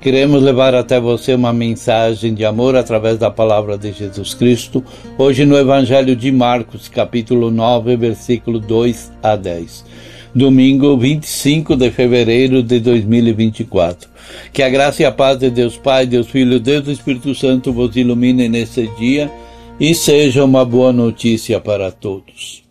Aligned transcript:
Queremos 0.00 0.42
levar 0.42 0.74
até 0.74 0.98
você 0.98 1.34
uma 1.34 1.52
mensagem 1.52 2.32
de 2.32 2.42
amor 2.42 2.74
através 2.74 3.18
da 3.18 3.30
palavra 3.30 3.76
de 3.76 3.92
Jesus 3.92 4.32
Cristo, 4.32 4.82
hoje 5.18 5.44
no 5.44 5.54
Evangelho 5.58 6.16
de 6.16 6.32
Marcos, 6.32 6.88
capítulo 6.88 7.50
9, 7.50 7.98
versículo 7.98 8.58
2 8.58 9.12
a 9.22 9.36
10. 9.36 9.84
Domingo 10.34 10.96
25 10.96 11.76
de 11.76 11.90
fevereiro 11.90 12.62
de 12.62 12.80
2024. 12.80 14.08
Que 14.54 14.62
a 14.62 14.70
graça 14.70 15.02
e 15.02 15.04
a 15.04 15.12
paz 15.12 15.38
de 15.38 15.50
Deus 15.50 15.76
Pai, 15.76 16.06
Deus 16.06 16.28
Filho, 16.28 16.58
Deus 16.58 16.88
e 16.88 16.92
Espírito 16.92 17.34
Santo 17.34 17.70
vos 17.70 17.94
ilumine 17.94 18.48
nesse 18.48 18.86
dia 18.98 19.30
e 19.78 19.94
seja 19.94 20.42
uma 20.42 20.64
boa 20.64 20.94
notícia 20.94 21.60
para 21.60 21.92
todos. 21.92 22.69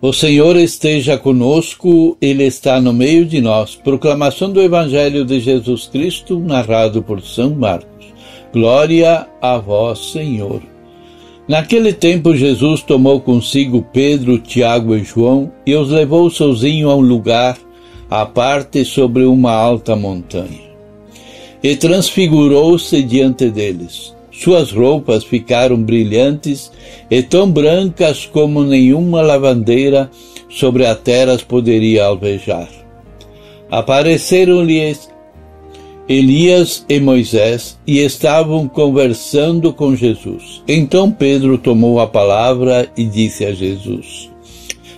O 0.00 0.12
Senhor 0.12 0.54
esteja 0.56 1.18
conosco, 1.18 2.16
Ele 2.20 2.44
está 2.44 2.80
no 2.80 2.92
meio 2.92 3.26
de 3.26 3.40
nós. 3.40 3.74
Proclamação 3.74 4.52
do 4.52 4.62
Evangelho 4.62 5.24
de 5.24 5.40
Jesus 5.40 5.88
Cristo, 5.88 6.38
narrado 6.38 7.02
por 7.02 7.20
São 7.20 7.50
Marcos. 7.50 8.06
Glória 8.52 9.26
a 9.42 9.58
vós, 9.58 10.12
Senhor. 10.12 10.62
Naquele 11.48 11.92
tempo, 11.92 12.36
Jesus 12.36 12.80
tomou 12.80 13.20
consigo 13.20 13.84
Pedro, 13.92 14.38
Tiago 14.38 14.94
e 14.94 15.02
João 15.02 15.50
e 15.66 15.74
os 15.74 15.90
levou 15.90 16.30
sozinho 16.30 16.90
a 16.90 16.94
um 16.94 17.00
lugar 17.00 17.58
à 18.08 18.24
parte 18.24 18.84
sobre 18.84 19.24
uma 19.24 19.50
alta 19.50 19.96
montanha. 19.96 20.68
E 21.60 21.74
transfigurou-se 21.74 23.02
diante 23.02 23.50
deles 23.50 24.16
suas 24.38 24.70
roupas 24.70 25.24
ficaram 25.24 25.76
brilhantes 25.82 26.70
e 27.10 27.22
tão 27.22 27.50
brancas 27.50 28.24
como 28.24 28.62
nenhuma 28.62 29.20
lavandeira 29.20 30.08
sobre 30.48 30.86
a 30.86 30.94
terra 30.94 31.36
poderia 31.38 32.04
alvejar. 32.04 32.68
Apareceram-lhes 33.68 35.10
Elias 36.08 36.86
e 36.88 37.00
Moisés 37.00 37.78
e 37.86 37.98
estavam 37.98 38.68
conversando 38.68 39.72
com 39.72 39.94
Jesus. 39.94 40.62
Então 40.66 41.10
Pedro 41.10 41.58
tomou 41.58 42.00
a 42.00 42.06
palavra 42.06 42.88
e 42.96 43.04
disse 43.04 43.44
a 43.44 43.52
Jesus: 43.52 44.30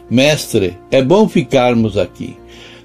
Mestre, 0.08 0.76
é 0.90 1.02
bom 1.02 1.28
ficarmos 1.28 1.96
aqui. 1.96 2.36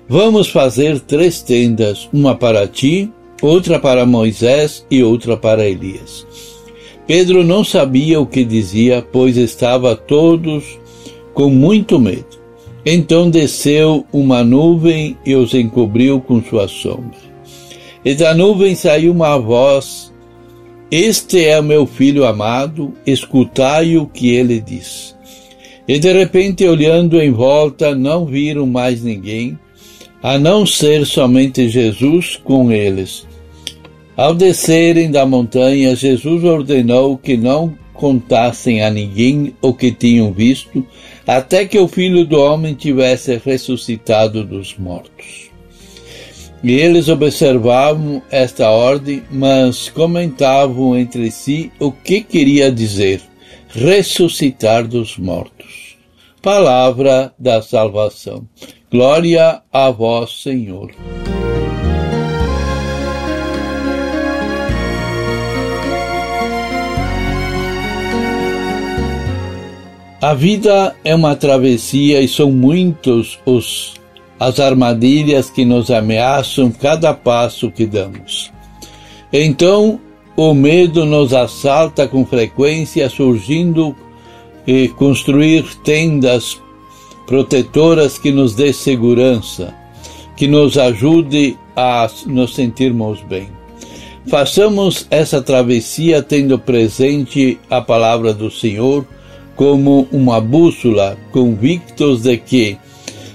Vamos 0.08 0.50
fazer 0.50 1.00
três 1.02 1.42
tendas, 1.42 2.08
uma 2.14 2.34
para 2.34 2.68
ti, 2.68 3.12
outra 3.46 3.80
para 3.80 4.06
Moisés 4.06 4.86
e 4.90 5.04
outra 5.04 5.38
para 5.38 5.68
Elias. 5.68 6.26
Pedro 7.08 7.44
não 7.44 7.64
sabia 7.64 8.20
o 8.20 8.26
que 8.26 8.44
dizia, 8.44 9.06
pois 9.12 9.38
estava 9.38 9.96
todos 9.96 10.80
com 11.34 11.50
muito 11.50 12.00
medo. 12.00 12.26
Então 12.86 13.30
desceu 13.30 14.06
uma 14.12 14.44
nuvem 14.44 15.18
e 15.26 15.36
os 15.36 15.54
encobriu 15.54 16.20
com 16.20 16.42
sua 16.44 16.68
sombra. 16.68 17.18
E 18.04 18.14
da 18.14 18.34
nuvem 18.34 18.76
saiu 18.76 19.12
uma 19.12 19.38
voz: 19.38 20.14
Este 20.92 21.44
é 21.44 21.62
meu 21.62 21.86
filho 21.86 22.26
amado, 22.26 22.94
escutai 23.06 23.98
o 23.98 24.06
que 24.06 24.30
ele 24.30 24.60
diz. 24.60 25.16
E 25.88 26.00
de 26.00 26.12
repente, 26.12 26.68
olhando 26.68 27.22
em 27.22 27.32
volta, 27.32 27.94
não 27.94 28.26
viram 28.26 28.66
mais 28.66 29.04
ninguém, 29.04 29.58
a 30.22 30.38
não 30.38 30.66
ser 30.66 31.06
somente 31.06 31.70
Jesus 31.70 32.40
com 32.44 32.72
eles. 32.72 33.28
Ao 34.18 34.34
descerem 34.34 35.12
da 35.12 35.26
montanha, 35.26 35.96
Jesus 35.96 36.44
ordenou 36.44 37.18
que 37.18 37.36
não 37.36 37.78
contassem 37.94 38.82
a 38.82 38.90
ninguém 38.90 39.54
o 39.62 39.74
que 39.74 39.92
tinham 39.92 40.32
visto, 40.32 40.86
até 41.28 41.66
que 41.66 41.78
o 41.78 41.88
Filho 41.88 42.26
do 42.26 42.40
Homem 42.40 42.74
tivesse 42.74 43.42
ressuscitado 43.44 44.44
dos 44.44 44.78
mortos. 44.78 45.50
E 46.64 46.72
eles 46.72 47.10
observavam 47.10 48.22
esta 48.32 48.70
ordem, 48.70 49.22
mas 49.30 49.90
comentavam 49.90 50.98
entre 50.98 51.30
si 51.30 51.72
o 51.80 51.92
que 51.92 52.22
queria 52.22 52.72
dizer 52.72 53.22
ressuscitar 53.68 54.88
dos 54.88 55.18
mortos. 55.18 55.98
Palavra 56.42 57.34
da 57.38 57.62
salvação. 57.62 58.48
Glória 58.90 59.62
a 59.72 59.92
vós, 59.92 60.42
Senhor. 60.42 60.92
A 70.22 70.34
vida 70.34 70.96
é 71.04 71.14
uma 71.14 71.36
travessia 71.36 72.22
e 72.22 72.28
são 72.28 72.52
muitos 72.52 73.38
os 73.46 73.94
as 74.40 74.60
armadilhas 74.60 75.50
que 75.50 75.64
nos 75.64 75.90
ameaçam 75.90 76.70
cada 76.72 77.14
passo 77.14 77.72
que 77.72 77.86
damos. 77.86 78.52
Então, 79.32 80.00
o 80.36 80.54
medo 80.54 81.06
nos 81.06 81.34
assalta 81.34 82.08
com 82.08 82.26
frequência, 82.26 83.10
surgindo 83.10 83.96
e 84.68 84.90
construir 84.90 85.64
tendas 85.84 86.60
protetoras 87.26 88.18
que 88.18 88.32
nos 88.32 88.54
dê 88.54 88.74
segurança, 88.74 89.74
que 90.36 90.48
nos 90.48 90.78
ajude 90.78 91.58
a 91.76 92.10
nos 92.26 92.56
sentirmos 92.56 93.22
bem. 93.22 93.50
Façamos 94.28 95.08
essa 95.10 95.42
travessia 95.42 96.22
tendo 96.22 96.58
presente 96.58 97.60
a 97.70 97.80
palavra 97.80 98.34
do 98.34 98.50
Senhor 98.50 99.06
como 99.56 100.08
uma 100.12 100.42
bússola, 100.42 101.18
convictos 101.32 102.24
de 102.24 102.38
que 102.38 102.78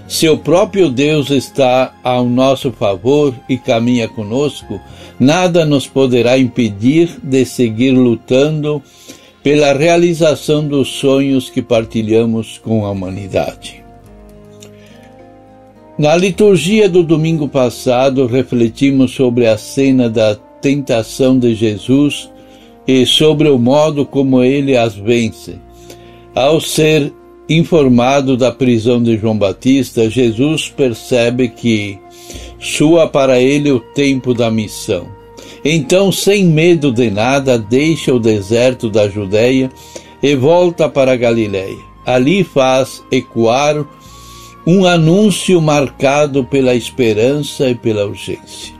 se 0.06 0.28
o 0.28 0.36
próprio 0.36 0.90
Deus 0.90 1.30
está 1.30 1.94
ao 2.02 2.24
nosso 2.24 2.72
favor 2.72 3.32
e 3.48 3.56
caminha 3.56 4.08
conosco, 4.08 4.80
nada 5.20 5.64
nos 5.64 5.86
poderá 5.86 6.36
impedir 6.36 7.08
de 7.22 7.44
seguir 7.44 7.92
lutando 7.92 8.82
pela 9.42 9.72
realização 9.72 10.66
dos 10.66 10.88
sonhos 10.88 11.48
que 11.48 11.62
partilhamos 11.62 12.58
com 12.58 12.84
a 12.84 12.90
humanidade. 12.90 13.82
Na 15.96 16.16
liturgia 16.16 16.88
do 16.88 17.02
domingo 17.02 17.46
passado, 17.46 18.26
refletimos 18.26 19.12
sobre 19.12 19.46
a 19.46 19.56
cena 19.56 20.08
da 20.10 20.34
tentação 20.34 21.38
de 21.38 21.54
Jesus 21.54 22.30
e 22.86 23.06
sobre 23.06 23.48
o 23.48 23.58
modo 23.58 24.04
como 24.04 24.42
ele 24.42 24.76
as 24.76 24.94
vence. 24.94 25.58
Ao 26.34 26.60
ser 26.60 27.12
informado 27.48 28.36
da 28.36 28.52
prisão 28.52 29.02
de 29.02 29.16
João 29.16 29.36
Batista, 29.36 30.08
Jesus 30.08 30.68
percebe 30.68 31.48
que 31.48 31.98
soa 32.60 33.08
para 33.08 33.40
ele 33.40 33.72
o 33.72 33.80
tempo 33.80 34.32
da 34.32 34.50
missão. 34.50 35.08
Então, 35.64 36.12
sem 36.12 36.44
medo 36.44 36.92
de 36.92 37.10
nada, 37.10 37.58
deixa 37.58 38.14
o 38.14 38.20
deserto 38.20 38.88
da 38.88 39.08
Judéia 39.08 39.70
e 40.22 40.34
volta 40.36 40.88
para 40.88 41.16
Galiléia. 41.16 41.78
Ali 42.06 42.44
faz 42.44 43.04
ecoar 43.10 43.84
um 44.66 44.86
anúncio 44.86 45.60
marcado 45.60 46.44
pela 46.44 46.74
esperança 46.74 47.68
e 47.68 47.74
pela 47.74 48.06
urgência. 48.06 48.74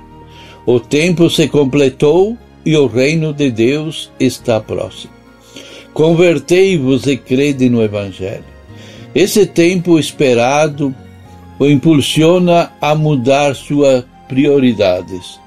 O 0.64 0.78
tempo 0.78 1.28
se 1.28 1.48
completou 1.48 2.36
e 2.64 2.76
o 2.76 2.86
reino 2.86 3.32
de 3.32 3.50
Deus 3.50 4.10
está 4.20 4.60
próximo. 4.60 5.19
Convertei-vos 5.92 7.06
e 7.06 7.16
crede 7.16 7.68
no 7.68 7.82
Evangelho. 7.82 8.44
Esse 9.14 9.44
tempo 9.44 9.98
esperado 9.98 10.94
o 11.58 11.66
impulsiona 11.66 12.72
a 12.80 12.94
mudar 12.94 13.54
suas 13.54 14.04
prioridades. 14.28 15.38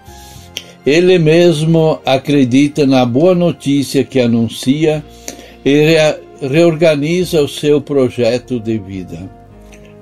Ele 0.85 1.17
mesmo 1.17 1.99
acredita 2.05 2.85
na 2.85 3.05
boa 3.05 3.33
notícia 3.33 4.03
que 4.03 4.19
anuncia 4.19 5.03
e 5.63 5.85
reorganiza 6.41 7.41
o 7.41 7.47
seu 7.47 7.79
projeto 7.79 8.59
de 8.59 8.77
vida. 8.77 9.29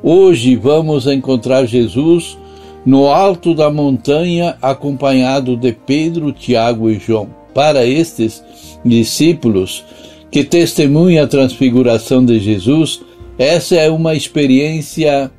Hoje 0.02 0.56
vamos 0.56 1.06
encontrar 1.06 1.66
Jesus 1.68 2.36
no 2.84 3.08
alto 3.08 3.54
da 3.54 3.70
montanha, 3.70 4.58
acompanhado 4.60 5.56
de 5.56 5.72
Pedro, 5.72 6.32
Tiago 6.32 6.90
e 6.90 6.98
João. 6.98 7.30
Para 7.54 7.86
estes 7.86 8.44
discípulos, 8.84 9.86
que 10.31 10.45
testemunha 10.45 11.25
a 11.25 11.28
transfiguração 11.28 12.24
de 12.24 12.39
Jesus, 12.39 13.01
essa 13.38 13.75
é 13.75 13.89
uma 13.89 14.16
experiência 14.16 15.30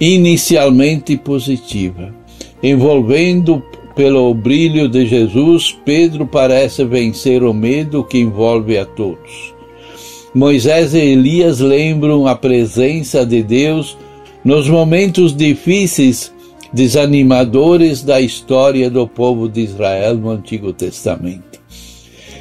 inicialmente 0.00 1.16
positiva. 1.16 2.12
Envolvendo 2.62 3.62
pelo 3.94 4.32
brilho 4.32 4.88
de 4.88 5.06
Jesus, 5.06 5.76
Pedro 5.84 6.26
parece 6.26 6.84
vencer 6.84 7.44
o 7.44 7.52
medo 7.52 8.02
que 8.02 8.18
envolve 8.18 8.78
a 8.78 8.86
todos. 8.86 9.54
Moisés 10.34 10.94
e 10.94 10.98
Elias 10.98 11.60
lembram 11.60 12.26
a 12.26 12.34
presença 12.34 13.24
de 13.24 13.42
Deus 13.42 13.96
nos 14.44 14.68
momentos 14.68 15.36
difíceis, 15.36 16.32
desanimadores 16.72 18.02
da 18.02 18.20
história 18.20 18.90
do 18.90 19.06
povo 19.06 19.48
de 19.48 19.60
Israel 19.60 20.16
no 20.16 20.30
Antigo 20.30 20.72
Testamento. 20.72 21.53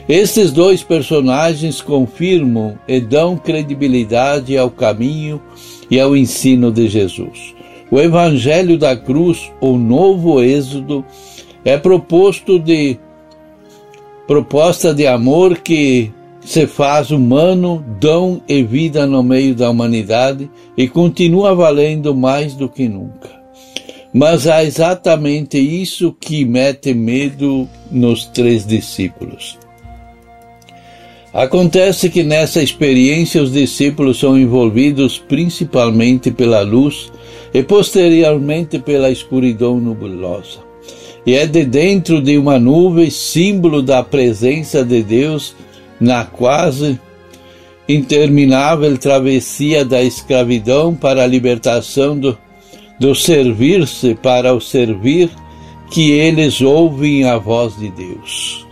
Estes 0.08 0.52
dois 0.52 0.84
personagens 0.84 1.82
confirmam 1.82 2.78
e 2.88 3.00
dão 3.00 3.38
credibilidade 3.38 4.58
ao 4.58 4.70
caminho 4.70 5.42
e 5.90 6.00
ao 6.00 6.16
ensino 6.16 6.72
de 6.72 6.90
Jesus. 6.90 7.56
O 7.90 8.00
Evangelho 8.00 8.78
da 8.78 8.98
Cruz, 8.98 9.52
o 9.62 9.78
novo 9.78 10.42
Êxodo, 10.42 11.06
é 11.64 11.78
proposto 11.78 12.60
de 12.60 12.98
proposta 14.28 14.94
de 14.94 15.06
amor 15.08 15.60
que 15.60 16.12
se 16.42 16.68
faz 16.68 17.12
humano, 17.12 17.84
dão 18.00 18.42
e 18.48 18.64
vida 18.64 19.06
no 19.06 19.24
meio 19.24 19.56
da 19.56 19.70
humanidade 19.70 20.50
e 20.76 20.88
continua 20.88 21.56
valendo 21.56 22.14
mais 22.14 22.54
do 22.54 22.68
que 22.68 22.90
nunca. 22.90 23.30
Mas 24.14 24.48
há 24.48 24.64
exatamente 24.64 25.58
isso 25.58 26.16
que 26.20 26.46
mete 26.46 26.94
medo 26.94 27.68
nos 27.90 28.26
três 28.26 28.66
discípulos. 28.66 29.58
Acontece 31.34 32.12
que 32.12 32.22
nessa 32.22 32.62
experiência 32.62 33.42
os 33.42 33.52
discípulos 33.52 34.20
são 34.20 34.38
envolvidos 34.38 35.18
principalmente 35.18 36.30
pela 36.30 36.62
luz 36.62 37.12
e 37.52 37.64
posteriormente 37.64 38.78
pela 38.78 39.10
escuridão 39.10 39.80
nebulosa. 39.80 40.60
E 41.26 41.34
é 41.34 41.48
de 41.48 41.66
dentro 41.66 42.22
de 42.22 42.38
uma 42.38 42.60
nuvem, 42.60 43.10
símbolo 43.10 43.82
da 43.82 44.04
presença 44.04 44.86
de 44.86 45.02
Deus, 45.02 45.56
na 46.00 46.24
quase 46.24 47.00
interminável 47.90 48.96
travessia 48.98 49.84
da 49.84 50.04
escravidão 50.04 50.94
para 50.94 51.24
a 51.24 51.28
libertação 51.28 52.18
do, 52.18 52.38
do 53.00 53.16
servir-se 53.16 54.14
para 54.14 54.54
o 54.54 54.62
servir, 54.62 55.32
que 55.90 56.12
eles 56.12 56.62
ouvem 56.62 57.24
a 57.24 57.38
voz 57.38 57.76
de 57.76 57.90
Deus. 57.90 58.68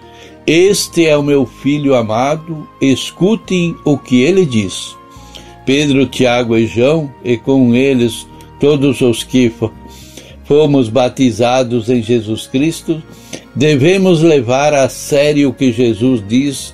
Este 0.45 1.05
é 1.05 1.15
o 1.15 1.21
meu 1.21 1.45
filho 1.45 1.95
amado, 1.95 2.67
escutem 2.81 3.75
o 3.85 3.97
que 3.97 4.21
ele 4.21 4.45
diz. 4.45 4.95
Pedro, 5.65 6.07
Tiago 6.07 6.57
e 6.57 6.65
João, 6.65 7.13
e 7.23 7.37
com 7.37 7.75
eles 7.75 8.27
todos 8.59 9.01
os 9.01 9.23
que 9.23 9.53
fomos 10.43 10.89
batizados 10.89 11.89
em 11.89 12.01
Jesus 12.01 12.47
Cristo, 12.47 13.01
devemos 13.55 14.21
levar 14.21 14.73
a 14.73 14.89
sério 14.89 15.49
o 15.49 15.53
que 15.53 15.71
Jesus 15.71 16.23
diz 16.27 16.73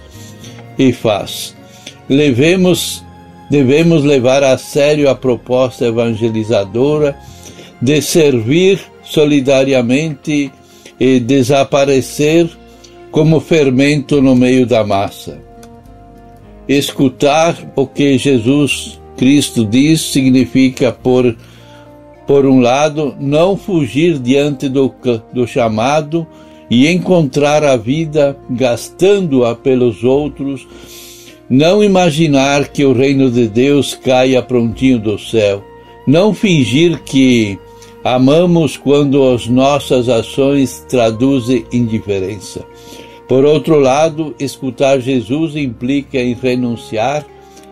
e 0.80 0.94
faz. 0.94 1.54
Levemos, 2.10 3.04
devemos 3.50 4.04
levar 4.04 4.44
a 4.44 4.58
sério 4.58 5.10
a 5.10 5.16
proposta 5.16 5.86
evangelizadora 5.86 7.18
de 7.82 8.02
servir 8.02 8.80
solidariamente 9.04 10.52
e 11.00 11.20
desaparecer 11.20 12.50
como 13.12 13.40
fermento 13.40 14.22
no 14.22 14.36
meio 14.36 14.66
da 14.66 14.84
massa. 14.84 15.40
Escutar 16.68 17.56
o 17.76 17.88
que 17.88 18.18
Jesus 18.18 19.00
Cristo 19.16 19.66
diz 19.66 20.02
significa, 20.02 20.92
por, 20.92 21.36
por 22.26 22.46
um 22.46 22.60
lado, 22.60 23.16
não 23.20 23.58
fugir 23.58 24.20
diante 24.20 24.70
do, 24.70 24.94
do 25.34 25.48
chamado 25.48 26.28
e 26.70 26.88
encontrar 26.88 27.64
a 27.64 27.78
vida 27.78 28.38
gastando-a 28.50 29.56
pelos 29.56 30.04
outros, 30.04 30.68
não 31.50 31.84
imaginar 31.84 32.68
que 32.68 32.84
o 32.84 32.94
reino 32.94 33.32
de 33.32 33.48
Deus 33.48 33.96
caia 33.96 34.42
prontinho 34.42 35.00
do 35.00 35.18
céu, 35.18 35.64
não 36.06 36.34
fingir 36.34 37.02
que 37.04 37.58
amamos 38.08 38.78
quando 38.78 39.22
as 39.30 39.48
nossas 39.48 40.08
ações 40.08 40.86
traduzem 40.88 41.66
indiferença. 41.74 42.66
Por 43.28 43.44
outro 43.44 43.78
lado, 43.82 44.34
escutar 44.40 45.02
Jesus 45.02 45.58
implica 45.58 46.18
em 46.18 46.34
renunciar 46.34 47.26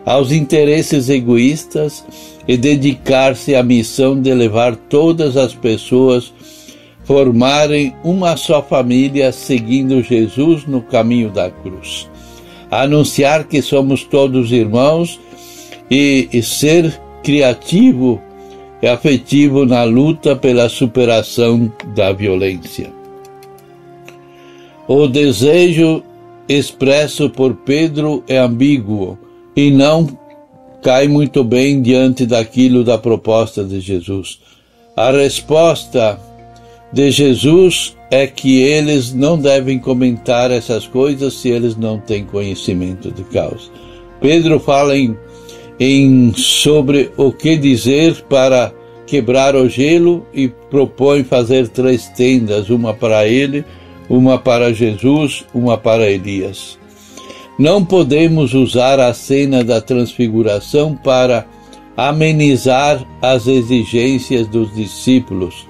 aos 0.05 0.33
interesses 0.33 1.07
egoístas 1.07 2.03
e 2.45 2.57
dedicar-se 2.57 3.55
à 3.55 3.63
missão 3.63 4.21
de 4.21 4.33
levar 4.33 4.75
todas 4.75 5.37
as 5.37 5.53
pessoas 5.53 6.33
formarem 7.05 7.95
uma 8.03 8.35
só 8.35 8.61
família 8.61 9.31
seguindo 9.31 10.03
Jesus 10.03 10.65
no 10.67 10.81
caminho 10.81 11.29
da 11.29 11.49
cruz. 11.49 12.09
Anunciar 12.69 13.45
que 13.45 13.61
somos 13.61 14.03
todos 14.03 14.51
irmãos 14.51 15.17
e, 15.89 16.27
e 16.33 16.43
ser 16.43 16.99
criativo 17.23 18.21
e 18.81 18.88
afetivo 18.88 19.66
na 19.66 19.83
luta 19.83 20.36
pela 20.36 20.69
superação 20.69 21.72
da 21.95 22.12
violência. 22.12 22.92
O 24.88 25.07
desejo 25.07 26.04
expresso 26.48 27.30
por 27.30 27.56
Pedro 27.56 28.24
é 28.27 28.38
ambíguo 28.38 29.18
e 29.56 29.72
não 29.72 30.07
cai 30.81 31.07
muito 31.07 31.44
bem 31.44 31.81
diante 31.81 32.25
daquilo 32.25 32.83
da 32.83 32.98
proposta 32.98 33.63
de 33.63 33.80
Jesus. 33.80 34.39
A 34.95 35.10
resposta 35.12 36.19
de 36.94 37.10
Jesus 37.10 37.98
é 38.12 38.27
que 38.27 38.60
eles 38.60 39.12
não 39.12 39.38
devem 39.38 39.80
comentar 39.80 40.51
essas 40.51 40.86
coisas 40.88 41.33
se 41.33 41.50
eles 41.50 41.75
não 41.75 42.00
têm 42.00 42.24
conhecimento 42.24 43.12
de 43.12 43.24
causa. 43.24 43.69
Pedro 44.22 44.60
fala 44.60 44.95
em, 44.95 45.18
em 45.80 46.33
sobre 46.33 47.12
o 47.18 47.31
que 47.31 47.57
dizer 47.57 48.24
para 48.30 48.74
quebrar 49.06 49.56
o 49.56 49.69
gelo 49.69 50.25
e 50.33 50.48
propõe 50.48 51.24
fazer 51.24 51.68
três 51.68 52.07
tendas, 52.10 52.69
uma 52.69 52.94
para 52.94 53.27
ele, 53.27 53.63
uma 54.10 54.38
para 54.38 54.74
Jesus, 54.74 55.45
uma 55.54 55.77
para 55.77 56.10
Elias. 56.10 56.77
Não 57.57 57.86
podemos 57.86 58.54
usar 58.54 59.00
a 59.00 59.13
cena 59.13 59.63
da 59.63 59.80
transfiguração 59.80 60.95
para 60.95 61.45
amenizar 61.95 63.06
as 63.22 63.48
exigências 63.48 64.48
dos 64.48 64.74
discípulos, 64.74 65.65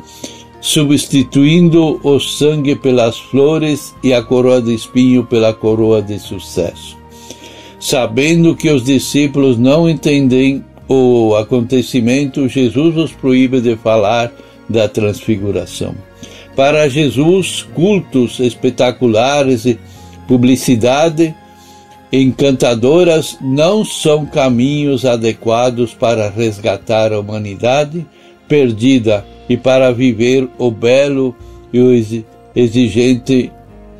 substituindo 0.59 1.99
o 2.03 2.19
sangue 2.19 2.75
pelas 2.75 3.19
flores 3.19 3.93
e 4.03 4.13
a 4.13 4.23
coroa 4.23 4.61
de 4.61 4.73
espinho 4.73 5.23
pela 5.23 5.53
coroa 5.53 6.01
de 6.01 6.17
sucesso. 6.17 6.97
Sabendo 7.85 8.55
que 8.55 8.67
os 8.67 8.83
discípulos 8.83 9.59
não 9.59 9.87
entendem 9.87 10.65
o 10.89 11.35
acontecimento, 11.35 12.49
Jesus 12.49 12.97
os 12.97 13.11
proíbe 13.11 13.61
de 13.61 13.75
falar 13.75 14.31
da 14.67 14.89
transfiguração. 14.89 15.93
Para 16.55 16.89
Jesus, 16.89 17.61
cultos 17.75 18.39
espetaculares 18.39 19.65
e 19.65 19.77
publicidade 20.27 21.35
encantadoras 22.11 23.37
não 23.39 23.85
são 23.85 24.25
caminhos 24.25 25.05
adequados 25.05 25.93
para 25.93 26.27
resgatar 26.27 27.13
a 27.13 27.19
humanidade 27.19 28.03
perdida 28.47 29.23
e 29.47 29.55
para 29.55 29.91
viver 29.91 30.49
o 30.57 30.71
belo 30.71 31.35
e 31.71 31.79
o 31.79 31.91
exigente 32.55 33.51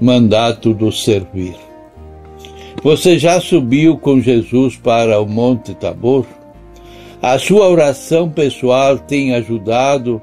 mandato 0.01 0.73
do 0.73 0.91
servir. 0.91 1.74
Você 2.85 3.17
já 3.17 3.41
subiu 3.41 3.97
com 3.97 4.21
Jesus 4.21 4.75
para 4.75 5.19
o 5.19 5.25
Monte 5.25 5.73
Tabor? 5.73 6.23
A 7.19 7.39
sua 7.39 7.67
oração 7.67 8.29
pessoal 8.29 8.99
tem 8.99 9.33
ajudado 9.33 10.21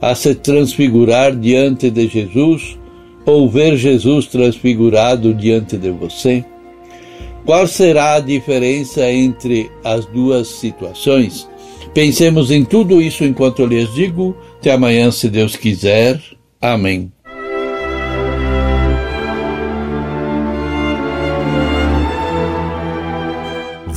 a 0.00 0.14
se 0.14 0.34
transfigurar 0.34 1.36
diante 1.36 1.90
de 1.90 2.08
Jesus 2.08 2.78
ou 3.26 3.46
ver 3.46 3.76
Jesus 3.76 4.24
transfigurado 4.24 5.34
diante 5.34 5.76
de 5.76 5.90
você? 5.90 6.42
Qual 7.44 7.66
será 7.66 8.14
a 8.14 8.20
diferença 8.20 9.12
entre 9.12 9.70
as 9.84 10.06
duas 10.06 10.48
situações? 10.48 11.46
Pensemos 11.92 12.50
em 12.50 12.64
tudo 12.64 13.02
isso 13.02 13.22
enquanto 13.22 13.60
eu 13.60 13.66
lhes 13.66 13.92
digo. 13.92 14.34
Até 14.58 14.72
amanhã, 14.72 15.10
se 15.10 15.28
Deus 15.28 15.56
quiser. 15.56 16.18
Amém. 16.58 17.12